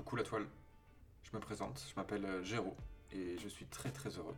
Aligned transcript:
Coucou 0.00 0.16
la 0.16 0.22
toile, 0.22 0.46
je 1.24 1.36
me 1.36 1.40
présente, 1.40 1.84
je 1.86 1.94
m'appelle 1.94 2.24
euh, 2.24 2.42
Géraud 2.42 2.74
et 3.12 3.36
je 3.36 3.48
suis 3.48 3.66
très 3.66 3.90
très 3.90 4.08
heureux 4.08 4.34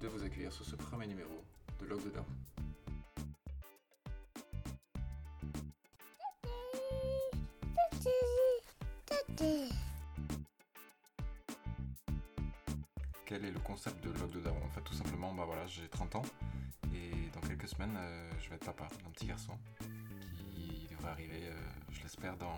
de 0.00 0.08
vous 0.08 0.24
accueillir 0.24 0.50
sur 0.50 0.64
ce 0.64 0.76
premier 0.76 1.06
numéro 1.06 1.44
de 1.78 1.84
Log 1.84 2.00
de. 2.02 2.10
Quel 13.26 13.44
est 13.44 13.50
le 13.50 13.60
concept 13.60 14.02
de 14.02 14.08
Log 14.18 14.30
de 14.30 14.40
Daron 14.40 14.64
En 14.64 14.70
fait, 14.70 14.80
tout 14.80 14.94
simplement, 14.94 15.34
bah 15.34 15.44
voilà, 15.44 15.66
j'ai 15.66 15.86
30 15.86 16.16
ans 16.16 16.22
et 16.94 17.28
dans 17.34 17.46
quelques 17.46 17.68
semaines, 17.68 17.94
euh, 17.98 18.30
je 18.40 18.48
vais 18.48 18.56
être 18.56 18.64
papa 18.64 18.88
d'un 19.04 19.10
petit 19.10 19.26
garçon 19.26 19.58
qui 20.54 20.88
devrait 20.90 21.10
arriver, 21.10 21.48
euh, 21.48 21.60
je 21.90 22.00
l'espère, 22.00 22.38
dans 22.38 22.56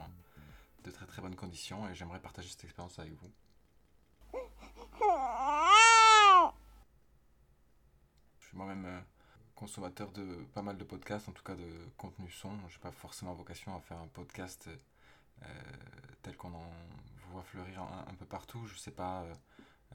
de 0.87 0.91
très 0.93 1.07
très 1.07 1.21
bonnes 1.21 1.37
conditions 1.37 1.89
et 1.89 1.95
j'aimerais 1.95 2.21
partager 2.21 2.49
cette 2.49 2.65
expérience 2.65 2.99
avec 2.99 3.13
vous. 3.15 3.31
Je 8.39 8.47
suis 8.47 8.57
moi-même 8.57 8.87
euh, 8.87 9.01
consommateur 9.55 10.13
de 10.13 10.45
pas 10.55 10.63
mal 10.63 10.79
de 10.79 10.85
podcasts, 10.85 11.29
en 11.29 11.33
tout 11.33 11.43
cas 11.43 11.57
de 11.57 11.69
contenu 11.97 12.31
son. 12.31 12.57
Je 12.69 12.77
n'ai 12.77 12.81
pas 12.81 12.93
forcément 12.93 13.35
vocation 13.35 13.77
à 13.77 13.81
faire 13.81 13.99
un 13.99 14.07
podcast 14.07 14.69
euh, 15.43 15.47
tel 16.23 16.37
qu'on 16.37 16.55
en 16.55 16.71
voit 17.31 17.43
fleurir 17.43 17.83
un, 17.83 18.15
peu 18.15 18.27
partout. 18.27 18.65
Je 18.67 18.75
ne 18.75 18.79
sais 18.79 18.93
pas 18.93 19.25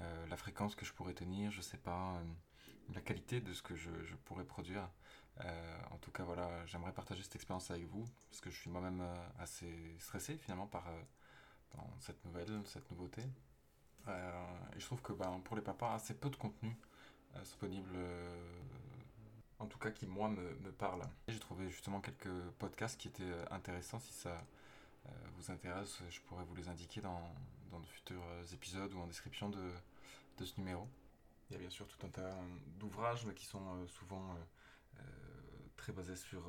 euh, 0.02 0.28
la 0.28 0.36
fréquence 0.36 0.76
que 0.76 0.86
je 0.86 0.94
pourrais 0.94 1.14
tenir, 1.14 1.52
je 1.52 1.58
ne 1.58 1.64
sais 1.64 1.78
pas 1.78 2.22
la 2.94 3.02
qualité 3.02 3.42
de 3.42 3.54
ce 3.54 3.62
que 3.62 3.76
je, 3.76 3.90
pourrais 4.26 4.46
produire. 4.46 4.90
Euh, 5.40 5.82
en 5.92 5.98
tout 5.98 6.12
cas, 6.12 6.24
voilà, 6.24 6.66
j'aimerais 6.66 6.94
partager 6.94 7.24
cette 7.24 7.36
expérience 7.36 7.72
avec 7.72 7.86
vous 7.88 8.06
parce 8.30 8.42
que 8.42 8.50
je 8.50 8.58
suis 8.58 8.70
moi-même 8.70 9.02
euh, 9.02 9.28
assez 9.40 9.72
stressé 10.00 10.38
finalement 10.38 10.68
par, 10.68 10.88
euh, 10.88 11.82
cette 12.00 12.24
nouvelle, 12.26 12.62
cette 12.66 12.90
nouveauté. 12.92 13.22
Et 14.08 14.80
je 14.80 14.86
trouve 14.86 15.02
que 15.02 15.14
ben, 15.14 15.40
pour 15.46 15.56
les 15.56 15.62
papas, 15.62 15.94
assez 15.94 16.16
peu 16.16 16.30
de 16.30 16.36
contenu 16.36 16.76
disponible, 17.40 17.96
en 19.60 19.68
tout 19.68 19.78
cas 19.78 19.92
qui 19.92 20.08
moi 20.08 20.28
me, 20.28 20.56
me 20.56 20.72
parle. 20.72 21.04
J'ai 21.28 21.40
trouvé 21.40 21.70
justement 21.70 22.02
quelques 22.02 22.50
podcasts 22.58 23.00
qui 23.00 23.08
étaient 23.10 23.32
intéressants. 23.52 24.00
Si 24.00 24.12
ça 24.12 24.44
vous 25.36 25.52
intéresse, 25.52 26.00
je 26.10 26.20
pourrais 26.22 26.44
vous 26.44 26.56
les 26.56 26.68
indiquer 26.68 27.00
dans, 27.00 27.32
dans 27.70 27.80
de 27.80 27.86
futurs 27.86 28.26
épisodes 28.52 28.92
ou 28.96 29.00
en 29.00 29.08
description 29.08 29.50
de, 29.50 29.72
de 30.40 30.46
ce 30.46 30.60
numéro. 30.60 30.90
Il 31.52 31.56
y 31.56 31.58
a 31.58 31.60
bien 31.60 31.70
sûr 31.70 31.86
tout 31.86 32.06
un 32.06 32.10
tas 32.10 32.34
d'ouvrages 32.80 33.26
mais 33.26 33.34
qui 33.34 33.46
sont 33.46 33.60
euh, 33.60 33.86
souvent 33.86 34.24
euh, 34.32 35.00
euh, 35.00 35.02
très 35.76 35.92
basés 35.92 36.16
sur 36.16 36.44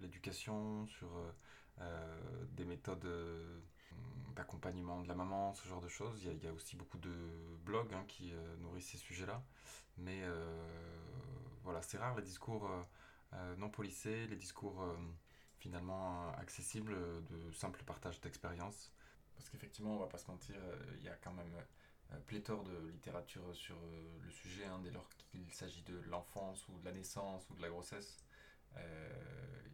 l'éducation, 0.00 0.86
sur 0.86 1.08
des 2.52 2.64
méthodes 2.64 3.08
d'accompagnement 4.36 5.02
de 5.02 5.08
la 5.08 5.14
maman, 5.16 5.54
ce 5.54 5.66
genre 5.66 5.80
de 5.80 5.88
choses. 5.88 6.22
Il 6.22 6.44
y 6.44 6.46
a, 6.46 6.52
aussi 6.52 6.76
beaucoup 6.76 6.98
de 6.98 7.12
blogs 7.64 7.92
hein, 7.94 8.04
qui 8.06 8.32
nourrissent 8.60 8.90
ces 8.90 8.98
sujets-là. 8.98 9.42
Mais 9.96 10.22
voilà, 11.62 11.80
c'est 11.82 11.98
rare 11.98 12.14
les 12.16 12.22
discours 12.22 12.68
non 13.56 13.70
policés, 13.70 14.26
les 14.26 14.36
discours 14.36 14.84
finalement 15.58 16.30
accessibles, 16.32 16.94
de 17.30 17.52
simple 17.52 17.82
partage 17.84 18.20
d'expérience. 18.20 18.92
Parce 19.36 19.48
qu'effectivement, 19.48 19.96
on 19.96 20.00
va 20.00 20.08
pas 20.08 20.18
se 20.18 20.30
mentir, 20.30 20.56
il 20.98 21.04
y 21.04 21.08
a 21.08 21.16
quand 21.16 21.32
même 21.32 21.54
pléthore 22.26 22.64
de 22.64 22.88
littérature 22.88 23.54
sur 23.54 23.76
euh, 23.76 24.18
le 24.22 24.30
sujet, 24.30 24.64
hein, 24.64 24.80
dès 24.82 24.90
lors 24.90 25.08
qu'il 25.10 25.52
s'agit 25.52 25.82
de 25.82 25.98
l'enfance 26.08 26.66
ou 26.68 26.78
de 26.78 26.84
la 26.84 26.92
naissance 26.92 27.48
ou 27.50 27.54
de 27.54 27.62
la 27.62 27.68
grossesse. 27.68 28.24
Euh, 28.76 29.08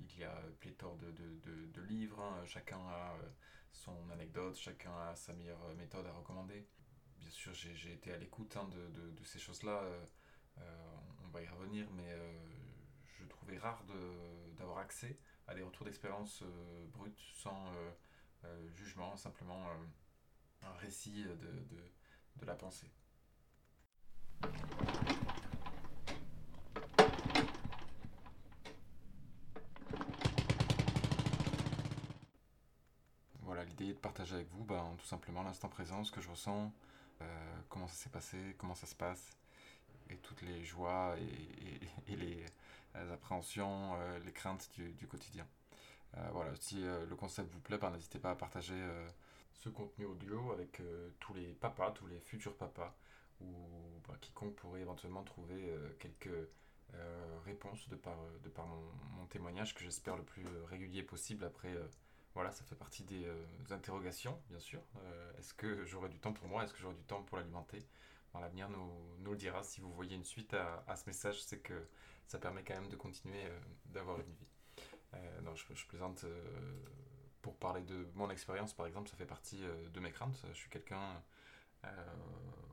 il 0.01 0.19
y 0.19 0.25
a 0.25 0.43
pléthore 0.61 0.97
de, 0.97 1.11
de, 1.11 1.67
de, 1.67 1.83
livres, 1.83 2.21
hein, 2.21 2.45
chacun 2.47 2.79
a 2.79 3.17
euh, 3.23 3.29
son 3.73 4.09
anecdote, 4.11 4.57
chacun 4.57 4.93
a 5.09 5.17
sa 5.17 5.33
meilleure 5.33 5.63
euh, 5.65 5.75
méthode 5.75 6.07
à 6.07 6.13
recommander. 6.13 6.67
Bien 7.19 7.31
sûr, 7.31 7.53
j'ai 7.55 7.93
été 7.93 8.13
à 8.13 8.19
l'écoute 8.19 8.57
hein, 8.57 8.69
de, 8.69 9.25
ces 9.25 9.39
choses-là, 9.39 9.83
euh, 9.83 10.05
euh, 10.59 10.97
on 11.25 11.29
va 11.29 11.43
y 11.43 11.49
revenir, 11.49 11.89
mais 11.93 12.13
euh, 12.13 12.33
je 13.19 13.25
trouvais 13.25 13.59
rare 13.59 13.83
d'avoir 14.57 14.79
accès 14.79 15.19
à 15.47 15.55
des 15.55 15.63
retours 15.63 15.87
d'expérience 15.87 16.43
euh, 16.43 16.87
bruts, 16.89 17.13
sans 17.37 17.67
euh, 17.69 17.91
euh, 18.45 18.69
jugement, 18.75 19.17
simplement 19.17 19.69
euh, 19.69 20.67
un 20.67 20.73
récit 20.75 21.25
de, 21.25 21.91
de, 22.41 22.47
la 22.47 22.55
pensée. 22.55 22.91
Voilà, 33.43 33.65
l'idée 33.65 33.87
est 33.87 33.95
de 33.95 33.99
partager 33.99 34.35
avec 34.35 34.49
vous 34.51 34.65
ben, 34.65 34.95
tout 34.99 35.07
simplement 35.07 35.43
l'instant 35.43 35.69
présent, 35.69 36.05
ce 36.05 36.13
que 36.13 36.21
je 36.21 36.31
ressens, 36.31 36.73
euh, 37.23 37.57
comment 37.69 37.87
ça 37.87 37.95
s'est 37.95 38.11
passé, 38.11 38.55
comment 38.59 38.75
ça 38.75 38.87
se 38.87 38.95
passe, 38.95 39.37
et 40.11 40.17
toutes 40.17 40.43
les 40.43 40.65
joies 40.65 41.17
et, 42.09 42.17
les, 42.17 42.45
appréhensions, 43.13 43.95
euh, 43.95 44.19
les 44.21 44.33
craintes 44.33 44.71
du 44.77 45.07
quotidien. 45.07 45.47
Euh, 46.17 46.29
voilà, 46.33 46.55
si 46.57 46.85
euh, 46.85 47.05
le 47.07 47.17
concept 47.17 47.51
vous 47.53 47.61
plaît, 47.61 47.79
ben, 47.79 47.91
n'hésitez 47.91 48.19
pas 48.19 48.31
à 48.31 48.37
partager 48.37 48.75
euh, 48.77 49.09
ce 49.55 49.69
contenu 49.69 50.05
audio 50.05 50.53
avec 50.53 50.81
tous 51.21 51.35
les 51.35 51.55
papas, 51.55 51.91
tous 51.93 52.07
les 52.07 52.21
futurs 52.21 52.57
papas, 52.57 52.95
ou 53.41 53.47
ben, 54.07 54.15
quiconque 54.21 54.55
pourrait 54.57 54.81
éventuellement 54.81 55.23
trouver 55.23 55.75
quelques 55.99 56.49
réponses 57.45 57.89
de 57.89 57.97
par, 57.97 58.17
de 58.43 58.51
mon, 59.17 59.27
témoignage 59.27 59.75
que 59.75 59.83
j'espère 59.83 60.17
le 60.17 60.23
plus 60.23 60.47
régulier 60.69 61.03
possible 61.03 61.45
après 61.45 61.75
voilà, 62.35 62.51
ça 62.51 62.65
fait 62.65 62.75
partie 62.75 63.05
des 63.05 63.27
interrogations, 63.71 64.41
bien 64.49 64.59
sûr. 64.59 64.81
Est-ce 65.39 65.55
que 65.55 65.85
j'aurai 65.85 66.09
du 66.09 66.19
temps 66.19 66.33
pour 66.33 66.49
moi? 66.49 66.65
Est-ce 66.65 66.73
que 66.73 66.81
j'aurai 66.81 66.97
du 66.97 67.05
temps 67.05 67.23
pour 67.23 67.39
l'alimenter? 67.39 67.87
L'avenir 68.35 68.69
nous, 68.69 68.93
le 69.25 69.37
dira. 69.37 69.63
Si 69.63 69.81
vous 69.81 69.93
voyez 69.93 70.17
une 70.17 70.25
suite 70.25 70.55
à, 70.55 70.97
ce 70.97 71.07
message, 71.07 71.43
c'est 71.43 71.61
que 71.61 71.89
ça 72.27 72.39
permet 72.39 72.65
quand 72.65 72.75
même 72.75 72.89
de 72.89 72.97
continuer 72.97 73.45
d'avoir 73.87 74.19
une 74.21 74.33
vie. 74.33 74.54
Euh, 75.17 75.41
non, 75.43 75.55
je, 75.55 75.65
je 75.75 75.87
plaisante. 75.87 76.25
euh, 76.25 76.43
pour 77.43 77.57
parler 77.57 77.83
de 77.83 78.09
mon 78.15 78.31
expérience, 78.31 78.73
par 78.73 78.87
exemple, 78.87 79.11
ça 79.11 79.17
fait 79.17 79.27
partie 79.27 79.63
euh, 79.65 79.89
de 79.91 80.01
mes 80.01 80.11
craintes. 80.11 80.43
Je 80.49 80.57
suis 80.57 80.71
quelqu'un 80.71 81.23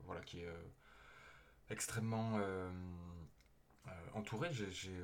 voilà, 0.06 0.22
qui 0.22 0.40
est 0.40 0.48
extrêmement 1.68 2.40
entouré. 4.14 4.48
J'ai 4.50 4.96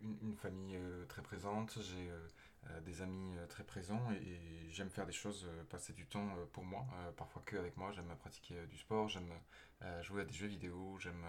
une, 0.00 0.34
famille 0.34 0.78
très 1.08 1.20
présente, 1.20 1.78
j'ai 1.82 2.10
des 2.86 3.02
amis 3.02 3.36
très 3.50 3.62
présents 3.62 4.10
et, 4.12 4.70
j'aime 4.70 4.88
faire 4.88 5.04
des 5.04 5.12
choses, 5.12 5.46
passer 5.68 5.92
du 5.92 6.06
temps 6.06 6.34
pour 6.54 6.64
moi, 6.64 6.86
parfois 7.18 7.42
que 7.44 7.56
avec 7.56 7.76
moi. 7.76 7.92
J'aime 7.92 8.08
pratiquer 8.18 8.66
du 8.68 8.78
sport, 8.78 9.08
j'aime 9.08 9.30
jouer 10.00 10.22
à 10.22 10.24
des 10.24 10.32
jeux 10.32 10.48
vidéo, 10.48 10.96
j'aime 10.98 11.26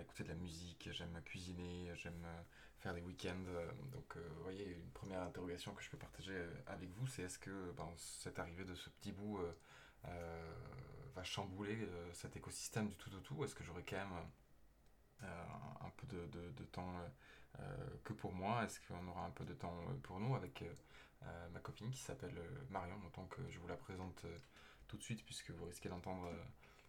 écouter 0.00 0.24
de 0.24 0.28
la 0.28 0.34
musique, 0.34 0.88
j'aime 0.92 1.20
cuisiner, 1.24 1.90
j'aime 1.94 2.24
euh, 2.24 2.42
faire 2.78 2.94
des 2.94 3.02
week-ends. 3.02 3.44
euh, 3.48 3.70
donc, 3.92 4.16
euh, 4.16 4.28
vous 4.36 4.42
voyez, 4.42 4.72
une 4.72 4.90
première 4.90 5.22
interrogation 5.22 5.74
que 5.74 5.82
je 5.82 5.90
peux 5.90 5.98
partager 5.98 6.34
avec 6.66 6.90
vous, 6.90 7.06
c'est 7.06 7.22
est-ce 7.22 7.38
que 7.38 7.72
ben, 7.72 7.88
cette 7.96 8.38
arrivée 8.38 8.64
de 8.64 8.74
ce 8.74 8.90
petit 8.90 9.12
bout 9.12 9.40
va 11.14 11.22
chambouler 11.22 11.86
cet 12.12 12.36
écosystème 12.36 12.88
du 12.88 12.96
tout 12.96 13.14
au 13.14 13.20
tout 13.20 13.44
Est-ce 13.44 13.54
que 13.54 13.62
j'aurai 13.62 13.84
quand 13.84 13.96
même 13.96 14.26
un 15.22 15.90
peu 15.96 16.06
de, 16.08 16.26
de, 16.50 16.64
temps 16.64 16.92
que 18.02 18.12
pour 18.12 18.32
moi? 18.32 18.64
Est-ce 18.64 18.80
qu'on 18.80 19.06
aura 19.06 19.26
un 19.26 19.30
peu 19.30 19.44
de 19.44 19.54
temps 19.54 19.76
pour 20.02 20.18
nous? 20.18 20.34
Avec 20.34 20.64
ma 21.52 21.60
copine 21.60 21.90
qui 21.90 22.00
s'appelle 22.00 22.34
Marion 22.70 22.98
que 23.30 23.48
je 23.48 23.58
vous 23.60 23.68
la 23.68 23.76
présente 23.76 24.26
tout 24.88 24.96
de 24.96 25.02
suite 25.02 25.24
puisque 25.24 25.50
vous 25.50 25.66
risquez 25.66 25.88
d'entendre 25.88 26.28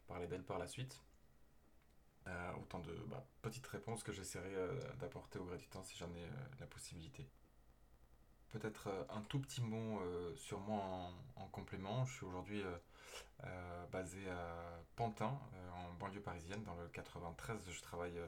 parler 0.07 0.27
d'elle 0.27 0.43
par 0.43 0.57
la 0.57 0.67
suite. 0.67 0.99
Euh, 2.27 2.51
autant 2.61 2.79
de 2.79 2.93
bah, 3.09 3.25
petites 3.41 3.67
réponses 3.67 4.01
que 4.01 4.13
j'essaierai 4.13 4.55
euh, 4.55 4.79
d'apporter 5.01 5.39
au 5.39 5.43
gré 5.43 5.57
si 5.59 5.97
j'en 5.97 6.09
ai 6.15 6.23
euh, 6.23 6.29
la 6.61 6.67
possibilité. 6.67 7.27
Peut-être 8.49 8.87
un 9.09 9.21
tout 9.21 9.39
petit 9.39 9.61
mot 9.61 9.99
sur 10.35 10.59
moi 10.59 10.79
en, 10.79 11.11
en 11.41 11.47
complément. 11.47 12.05
Je 12.05 12.13
suis 12.13 12.25
aujourd'hui 12.25 12.63
basé 13.91 14.29
à 14.29 14.79
Pantin, 14.95 15.39
en 15.73 15.91
banlieue 15.93 16.21
parisienne, 16.21 16.63
dans 16.63 16.75
le 16.75 16.87
93. 16.89 17.67
Je 17.67 17.81
travaille 17.81 18.19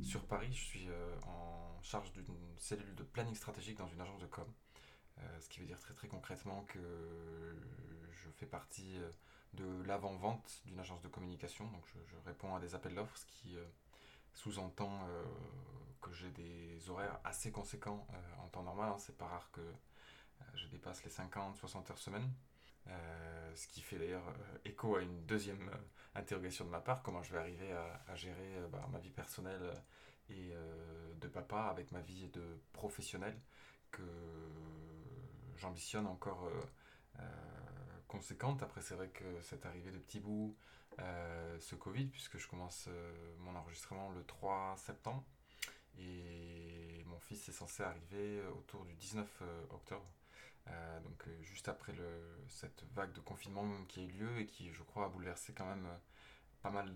sur 0.00 0.24
Paris. 0.26 0.52
Je 0.52 0.62
suis 0.62 0.88
en 1.26 1.82
charge 1.82 2.12
d'une 2.12 2.56
cellule 2.56 2.94
de 2.94 3.02
planning 3.02 3.34
stratégique 3.34 3.76
dans 3.78 3.88
une 3.88 4.00
agence 4.00 4.20
de 4.20 4.26
com. 4.26 4.46
Ce 5.40 5.48
qui 5.48 5.58
veut 5.58 5.66
dire 5.66 5.80
très 5.80 5.92
très 5.92 6.06
concrètement 6.06 6.62
que 6.68 6.78
je 8.12 8.30
fais 8.30 8.46
partie 8.46 8.96
de 9.54 9.82
l'avant-vente 9.86 10.62
d'une 10.66 10.78
agence 10.78 11.00
de 11.02 11.08
communication. 11.08 11.66
Donc 11.70 11.84
je, 11.86 12.16
réponds 12.26 12.54
à 12.54 12.60
des 12.60 12.74
appels 12.74 12.94
d'offres, 12.94 13.16
ce 13.16 13.26
qui 13.26 13.56
euh, 13.56 13.64
sous-entend 14.32 15.06
euh, 15.08 15.24
que 16.00 16.12
j'ai 16.12 16.30
des 16.30 16.88
horaires 16.88 17.18
assez 17.24 17.50
conséquents 17.50 18.06
euh, 18.12 18.44
en 18.44 18.48
temps 18.48 18.62
normal. 18.62 18.90
hein. 18.92 18.98
C'est 18.98 19.16
pas 19.16 19.26
rare 19.26 19.50
que 19.52 19.62
je 20.54 20.66
dépasse 20.68 21.02
les 21.04 21.10
50-60 21.10 21.90
heures 21.90 21.98
semaine. 21.98 22.30
Ce 23.54 23.66
qui 23.68 23.80
fait 23.80 23.98
d'ailleurs 23.98 24.34
écho 24.64 24.96
à 24.96 25.02
une 25.02 25.24
deuxième 25.24 25.70
interrogation 26.14 26.66
de 26.66 26.70
ma 26.70 26.80
part, 26.80 27.02
comment 27.02 27.22
je 27.22 27.32
vais 27.32 27.38
arriver 27.38 27.72
à, 27.72 28.14
gérer 28.14 28.58
bah, 28.70 28.86
ma 28.92 28.98
vie 28.98 29.10
personnelle 29.10 29.72
et 30.28 30.52
de 31.18 31.28
papa 31.28 31.62
avec 31.62 31.92
ma 31.92 32.00
vie 32.00 32.28
de 32.28 32.60
professionnel 32.72 33.40
que 33.90 34.02
j'ambitionne 35.56 36.06
encore 36.06 36.50
conséquente. 38.14 38.62
Après, 38.62 38.80
c'est 38.80 38.94
vrai 38.94 39.08
que 39.08 39.24
c'est 39.42 39.66
arrivé 39.66 39.90
de 39.90 39.98
petits 39.98 40.20
bouts, 40.20 40.56
ce 41.58 41.74
Covid, 41.74 42.06
puisque 42.06 42.38
je 42.38 42.46
commence 42.48 42.88
mon 43.38 43.54
enregistrement 43.56 44.10
le 44.10 44.24
3 44.24 44.76
septembre. 44.76 45.24
Et 45.98 47.02
mon 47.06 47.18
fils 47.18 47.48
est 47.48 47.52
censé 47.52 47.82
arriver 47.82 48.42
autour 48.58 48.84
du 48.84 48.94
19 48.94 49.42
octobre. 49.70 50.08
donc 51.02 51.28
juste 51.42 51.68
après 51.68 51.92
cette 52.48 52.84
vague 52.94 53.12
de 53.12 53.20
confinement 53.20 53.66
qui 53.88 54.00
a 54.00 54.02
eu 54.04 54.12
lieu 54.12 54.38
et 54.40 54.46
qui, 54.46 54.72
je 54.72 54.82
crois, 54.82 55.06
a 55.06 55.08
bouleversé 55.08 55.52
quand 55.52 55.66
même 55.66 55.88
pas 56.62 56.70
mal 56.70 56.92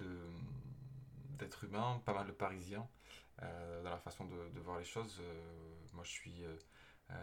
d'êtres 1.38 1.64
humains, 1.64 2.00
pas 2.04 2.14
mal 2.14 2.26
de 2.26 2.32
Parisiens 2.32 2.88
dans 3.40 3.90
la 3.90 3.98
façon 3.98 4.24
de, 4.24 4.60
voir 4.60 4.78
les 4.78 4.84
choses. 4.84 5.20
moi, 5.92 6.04
je 6.04 6.10
suis 6.10 6.44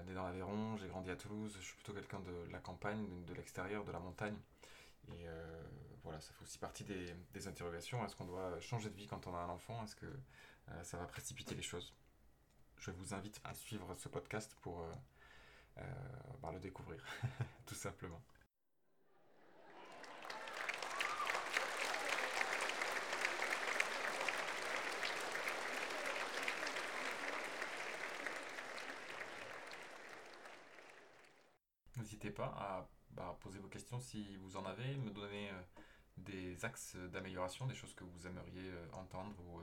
né 0.05 0.13
dans 0.13 0.23
l'Aveyron, 0.23 0.77
j'ai 0.77 0.87
grandi 0.87 1.11
à 1.11 1.15
Toulouse, 1.15 1.55
je 1.59 1.65
suis 1.65 1.75
plutôt 1.75 1.93
quelqu'un 1.93 2.19
de 2.19 2.51
la 2.51 2.59
campagne, 2.59 3.05
de 3.25 3.33
l'extérieur, 3.33 3.83
de 3.83 3.91
la 3.91 3.99
montagne. 3.99 4.37
Et 5.09 5.27
voilà, 6.05 6.21
ça 6.21 6.31
fait 6.33 6.43
aussi 6.43 6.59
partie 6.59 6.83
des, 6.83 7.47
interrogations. 7.47 8.05
Est-ce 8.05 8.15
qu'on 8.15 8.25
doit 8.25 8.59
changer 8.61 8.89
de 8.89 8.95
vie 8.95 9.07
quand 9.07 9.25
on 9.27 9.35
a 9.35 9.39
un 9.39 9.49
enfant? 9.49 9.83
Est-ce 9.83 9.95
que 9.95 10.05
euh, 10.05 10.83
ça 10.83 10.97
va 10.97 11.05
précipiter 11.05 11.55
les 11.55 11.63
choses? 11.63 11.93
Je 12.77 12.91
vous 12.91 13.13
invite 13.13 13.41
à 13.43 13.55
suivre 13.55 13.93
ce 13.95 14.07
podcast 14.07 14.55
pour 14.61 14.81
euh, 14.81 14.93
euh, 15.79 15.83
bah, 16.41 16.51
le 16.53 16.59
découvrir, 16.59 17.03
tout 17.65 17.75
simplement. 17.75 18.21
N'hésitez 31.97 32.17
pas 32.35 32.53
à 32.57 32.87
bah, 33.11 33.37
poser 33.41 33.59
vos 33.59 33.67
questions 33.67 33.99
si 33.99 34.37
vous 34.37 34.57
en 34.57 34.65
avez, 34.65 34.95
me 34.97 35.09
donner 35.09 35.49
des 36.17 36.63
axes 36.63 36.95
d'amélioration, 37.11 37.65
des 37.65 37.75
choses 37.75 37.93
que 37.93 38.03
vous 38.03 38.27
aimeriez 38.27 38.71
entendre 38.93 39.35
ou 39.47 39.61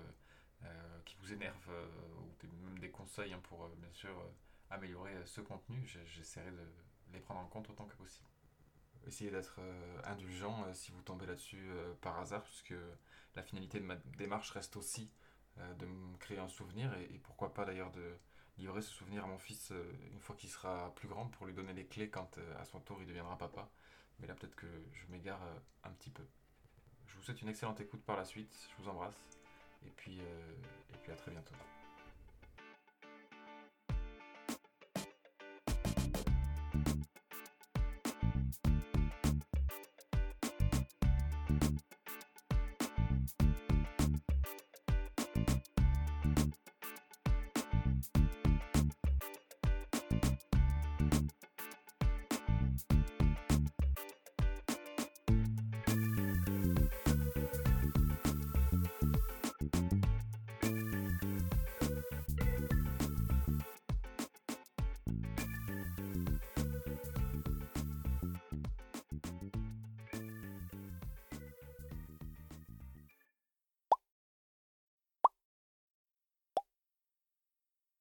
euh, 0.64 1.00
qui 1.04 1.16
vous 1.16 1.32
énervent 1.32 1.70
euh, 1.70 1.86
ou 2.20 2.64
même 2.64 2.78
des 2.78 2.90
conseils 2.90 3.32
hein, 3.32 3.40
pour 3.42 3.64
euh, 3.64 3.69
bien 3.78 3.90
sûr 3.90 4.10
améliorer 4.70 5.12
ce 5.24 5.40
contenu, 5.40 5.84
j'essaierai 6.06 6.50
de 6.52 6.66
les 7.12 7.20
prendre 7.20 7.40
en 7.40 7.46
compte 7.46 7.69
autant 7.69 7.84
que 7.86 7.96
possible. 7.96 8.28
Essayez 9.06 9.30
d'être 9.30 9.58
indulgent 10.04 10.72
si 10.72 10.92
vous 10.92 11.02
tombez 11.02 11.26
là-dessus 11.26 11.69
par 12.00 12.19
hasard, 12.20 12.42
puisque 12.44 12.74
la 13.34 13.42
finalité 13.42 13.80
de 13.80 13.84
ma 13.84 13.96
démarche 14.16 14.50
reste 14.52 14.76
aussi 14.76 15.10
de 15.58 15.84
me 15.84 16.16
créer 16.16 16.38
un 16.38 16.48
souvenir 16.48 16.94
et, 16.94 17.19
pourquoi 17.19 17.52
pas 17.52 17.66
d'ailleurs 17.66 17.90
de 17.90 18.16
livrer 18.58 18.82
ce 18.82 18.90
souvenir 18.90 19.25
à 19.25 19.26
mon 19.26 19.38
fils 19.38 19.72
une 20.12 20.20
fois 20.20 20.37
qu'il 20.37 20.50
sera 20.50 20.94
plus 20.94 21.08
grand 21.08 21.26
pour 21.26 21.46
lui 21.46 21.54
donner 21.54 21.72
les 21.72 21.87
clés 21.87 22.10
quand 22.10 22.38
à 22.58 22.64
son 22.64 22.81
tour 22.81 22.99
il 23.00 23.06
deviendra 23.06 23.37
papa. 23.38 23.69
Mais 24.20 24.26
là 24.26 24.34
peut-être 24.34 24.54
que 24.54 24.66
je 24.93 25.06
m'égare 25.10 25.40
un 25.84 25.90
petit 25.90 26.10
peu. 26.10 26.25
Je 27.06 27.16
vous 27.16 27.22
souhaite 27.22 27.43
une 27.43 27.49
excellente 27.49 27.81
écoute 27.81 28.02
par 28.02 28.16
la 28.16 28.25
suite, 28.25 28.69
je 28.70 28.82
vous 28.82 28.88
embrasse 28.88 29.20
et 29.87 29.90
puis, 29.90 30.20
euh, 30.20 30.52
et 30.94 30.96
puis 31.02 31.12
à 31.12 31.16
très 31.16 31.31
bientôt. 31.31 31.54